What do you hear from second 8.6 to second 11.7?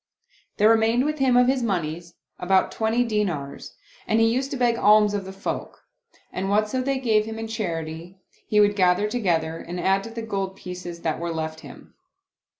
gather together and add to the gold pieces that were left